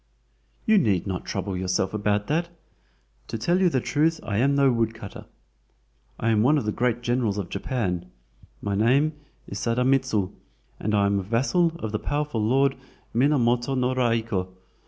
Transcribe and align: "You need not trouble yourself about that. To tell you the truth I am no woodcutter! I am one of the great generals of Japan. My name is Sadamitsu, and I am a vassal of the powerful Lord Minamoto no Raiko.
"You 0.65 0.79
need 0.79 1.05
not 1.05 1.25
trouble 1.25 1.55
yourself 1.55 1.93
about 1.93 2.25
that. 2.25 2.49
To 3.27 3.37
tell 3.37 3.61
you 3.61 3.69
the 3.69 3.79
truth 3.79 4.19
I 4.23 4.37
am 4.39 4.55
no 4.55 4.71
woodcutter! 4.71 5.27
I 6.19 6.29
am 6.29 6.41
one 6.41 6.57
of 6.57 6.65
the 6.65 6.71
great 6.71 7.03
generals 7.03 7.37
of 7.37 7.49
Japan. 7.51 8.07
My 8.63 8.73
name 8.73 9.13
is 9.47 9.59
Sadamitsu, 9.59 10.31
and 10.79 10.95
I 10.95 11.05
am 11.05 11.19
a 11.19 11.21
vassal 11.21 11.73
of 11.77 11.91
the 11.91 11.99
powerful 11.99 12.41
Lord 12.43 12.77
Minamoto 13.13 13.75
no 13.75 13.93
Raiko. 13.93 14.47